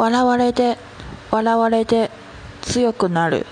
[0.00, 0.78] 笑われて
[1.30, 2.10] 笑われて
[2.62, 3.44] 強くなる。